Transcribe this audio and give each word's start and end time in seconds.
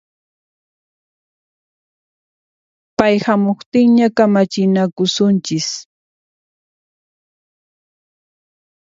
Pay 2.97 3.15
hamuqtinña 3.25 4.07
kamachinakusunchis 4.17 5.67